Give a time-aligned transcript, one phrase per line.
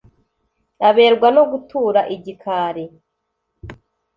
[0.87, 2.85] Aberwa no gutura igikari